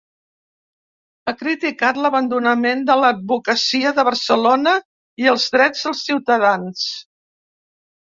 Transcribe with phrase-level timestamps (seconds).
[1.25, 4.77] Ha criticat l’abandonament de l’advocacia de Barcelona
[5.25, 6.93] i els drets dels ciutadans.